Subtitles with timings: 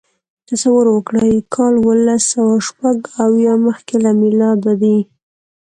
[0.49, 4.97] تصور وکړئ کال اوولسسوهشپږاویا مخکې له میلاده دی.